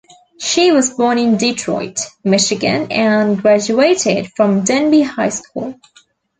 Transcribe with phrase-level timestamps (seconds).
[0.39, 5.79] She was born in Detroit, Michigan and graduated from Denby High School.